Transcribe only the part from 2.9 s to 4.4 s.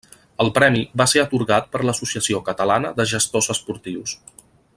de Gestors Esportius.